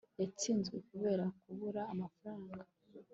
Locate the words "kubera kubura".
0.89-1.81